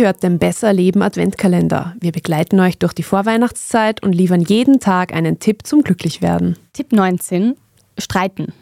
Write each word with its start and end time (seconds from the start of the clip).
hört 0.00 0.22
den 0.22 0.38
Besser 0.38 0.72
Leben 0.72 1.02
Adventkalender. 1.02 1.94
Wir 2.00 2.12
begleiten 2.12 2.58
euch 2.58 2.78
durch 2.78 2.92
die 2.92 3.02
Vorweihnachtszeit 3.02 4.02
und 4.02 4.12
liefern 4.12 4.40
jeden 4.40 4.80
Tag 4.80 5.14
einen 5.14 5.38
Tipp 5.38 5.66
zum 5.66 5.82
Glücklichwerden. 5.82 6.56
Tipp 6.72 6.92
19. 6.92 7.56
Streiten. 7.98 8.52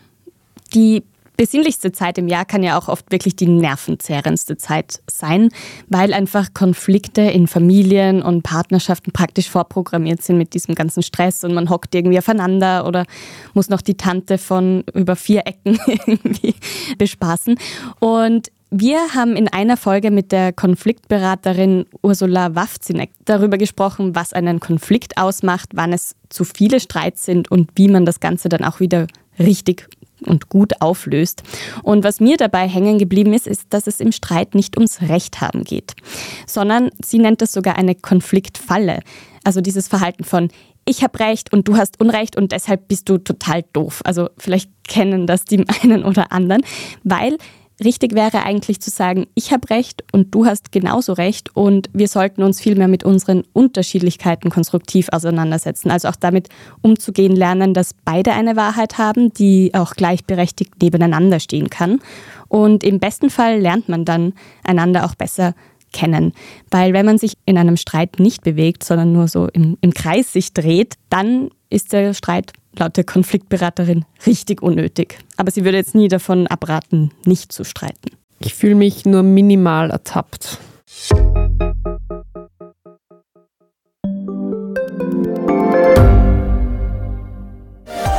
Die 0.74 1.04
besinnlichste 1.38 1.92
Zeit 1.92 2.18
im 2.18 2.26
Jahr 2.28 2.44
kann 2.44 2.64
ja 2.64 2.76
auch 2.76 2.88
oft 2.88 3.10
wirklich 3.12 3.36
die 3.36 3.46
nervenzerrendste 3.46 4.56
Zeit 4.56 5.00
sein, 5.08 5.50
weil 5.86 6.12
einfach 6.12 6.52
Konflikte 6.52 7.22
in 7.22 7.46
Familien 7.46 8.20
und 8.22 8.42
Partnerschaften 8.42 9.12
praktisch 9.12 9.48
vorprogrammiert 9.48 10.20
sind 10.20 10.36
mit 10.36 10.52
diesem 10.52 10.74
ganzen 10.74 11.02
Stress 11.02 11.44
und 11.44 11.54
man 11.54 11.70
hockt 11.70 11.94
irgendwie 11.94 12.18
aufeinander 12.18 12.86
oder 12.86 13.06
muss 13.54 13.68
noch 13.68 13.82
die 13.82 13.96
Tante 13.96 14.36
von 14.36 14.82
über 14.92 15.14
vier 15.14 15.46
Ecken 15.46 15.78
irgendwie 15.86 16.56
bespaßen. 16.98 17.56
Und 18.00 18.50
wir 18.70 19.14
haben 19.14 19.36
in 19.36 19.48
einer 19.48 19.76
Folge 19.76 20.10
mit 20.10 20.30
der 20.30 20.52
Konfliktberaterin 20.52 21.86
Ursula 22.02 22.54
Wawzinek 22.54 23.10
darüber 23.24 23.56
gesprochen, 23.56 24.14
was 24.14 24.32
einen 24.32 24.60
Konflikt 24.60 25.16
ausmacht, 25.16 25.70
wann 25.74 25.92
es 25.92 26.14
zu 26.28 26.44
viele 26.44 26.78
Streits 26.78 27.24
sind 27.24 27.50
und 27.50 27.70
wie 27.76 27.88
man 27.88 28.04
das 28.04 28.20
Ganze 28.20 28.48
dann 28.48 28.64
auch 28.64 28.80
wieder 28.80 29.06
richtig 29.38 29.88
und 30.26 30.48
gut 30.48 30.80
auflöst. 30.80 31.42
Und 31.82 32.04
was 32.04 32.20
mir 32.20 32.36
dabei 32.36 32.68
hängen 32.68 32.98
geblieben 32.98 33.32
ist, 33.32 33.46
ist, 33.46 33.66
dass 33.70 33.86
es 33.86 34.00
im 34.00 34.12
Streit 34.12 34.54
nicht 34.54 34.76
ums 34.76 35.00
Recht 35.00 35.40
haben 35.40 35.64
geht, 35.64 35.94
sondern 36.46 36.90
sie 37.02 37.18
nennt 37.18 37.40
das 37.40 37.52
sogar 37.52 37.76
eine 37.76 37.94
Konfliktfalle. 37.94 39.00
Also 39.44 39.60
dieses 39.60 39.88
Verhalten 39.88 40.24
von 40.24 40.48
ich 40.84 41.02
habe 41.02 41.20
recht 41.20 41.52
und 41.52 41.68
du 41.68 41.76
hast 41.76 42.00
Unrecht 42.00 42.36
und 42.36 42.52
deshalb 42.52 42.88
bist 42.88 43.10
du 43.10 43.18
total 43.18 43.62
doof. 43.74 44.00
Also 44.04 44.30
vielleicht 44.38 44.70
kennen 44.88 45.26
das 45.26 45.44
die 45.44 45.64
einen 45.82 46.04
oder 46.04 46.32
anderen, 46.32 46.62
weil 47.04 47.36
Richtig 47.84 48.14
wäre 48.14 48.42
eigentlich 48.42 48.80
zu 48.80 48.90
sagen, 48.90 49.26
ich 49.34 49.52
habe 49.52 49.70
recht 49.70 50.02
und 50.12 50.34
du 50.34 50.46
hast 50.46 50.72
genauso 50.72 51.12
recht 51.12 51.54
und 51.54 51.88
wir 51.92 52.08
sollten 52.08 52.42
uns 52.42 52.60
vielmehr 52.60 52.88
mit 52.88 53.04
unseren 53.04 53.44
Unterschiedlichkeiten 53.52 54.50
konstruktiv 54.50 55.08
auseinandersetzen. 55.12 55.92
Also 55.92 56.08
auch 56.08 56.16
damit 56.16 56.48
umzugehen 56.82 57.36
lernen, 57.36 57.74
dass 57.74 57.94
beide 58.04 58.32
eine 58.32 58.56
Wahrheit 58.56 58.98
haben, 58.98 59.32
die 59.32 59.70
auch 59.74 59.94
gleichberechtigt 59.94 60.82
nebeneinander 60.82 61.38
stehen 61.38 61.70
kann. 61.70 62.00
Und 62.48 62.82
im 62.82 62.98
besten 62.98 63.30
Fall 63.30 63.60
lernt 63.60 63.88
man 63.88 64.04
dann 64.04 64.32
einander 64.64 65.04
auch 65.04 65.14
besser 65.14 65.54
kennen. 65.92 66.32
Weil 66.72 66.92
wenn 66.92 67.06
man 67.06 67.18
sich 67.18 67.34
in 67.46 67.56
einem 67.58 67.76
Streit 67.76 68.18
nicht 68.18 68.42
bewegt, 68.42 68.82
sondern 68.82 69.12
nur 69.12 69.28
so 69.28 69.46
im, 69.52 69.78
im 69.80 69.94
Kreis 69.94 70.32
sich 70.32 70.52
dreht, 70.52 70.94
dann 71.10 71.50
ist 71.70 71.92
der 71.92 72.12
Streit 72.12 72.52
laut 72.78 72.96
der 72.96 73.04
Konfliktberaterin 73.04 74.04
richtig 74.26 74.62
unnötig. 74.62 75.18
Aber 75.36 75.50
sie 75.50 75.64
würde 75.64 75.78
jetzt 75.78 75.94
nie 75.94 76.08
davon 76.08 76.46
abraten, 76.46 77.12
nicht 77.24 77.52
zu 77.52 77.64
streiten. 77.64 78.10
Ich 78.40 78.54
fühle 78.54 78.74
mich 78.74 79.04
nur 79.04 79.22
minimal 79.22 79.90
ertappt. 79.90 80.58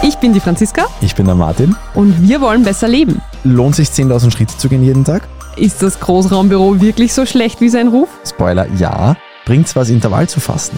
Ich 0.01 0.17
bin 0.17 0.33
die 0.33 0.39
Franziska. 0.39 0.85
Ich 1.01 1.15
bin 1.15 1.25
der 1.25 1.35
Martin. 1.35 1.75
Und 1.93 2.27
wir 2.27 2.41
wollen 2.41 2.63
besser 2.63 2.87
leben. 2.87 3.21
Lohnt 3.43 3.75
sich 3.75 3.89
10.000 3.89 4.31
Schritte 4.31 4.57
zu 4.57 4.67
gehen 4.67 4.83
jeden 4.83 5.05
Tag? 5.05 5.27
Ist 5.55 5.81
das 5.81 5.99
Großraumbüro 5.99 6.81
wirklich 6.81 7.13
so 7.13 7.25
schlecht 7.25 7.61
wie 7.61 7.69
sein 7.69 7.87
Ruf? 7.87 8.09
Spoiler, 8.25 8.67
ja. 8.75 9.15
Bringt's 9.45 9.75
was, 9.75 9.89
Intervall 9.89 10.27
zu 10.27 10.39
fassen? 10.39 10.77